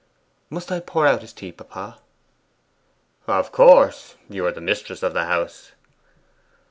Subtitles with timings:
[0.49, 1.99] 'Must I pour out his tea, papa?'
[3.27, 5.73] 'Of course; you are the mistress of the house.